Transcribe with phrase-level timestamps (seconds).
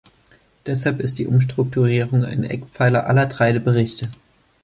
[0.65, 4.09] Deshalb ist die Umstrukturierung ein Eckpfeiler aller drei Berichte.